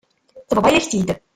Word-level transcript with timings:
Tebḍa-yak-tt-id. 0.49 1.09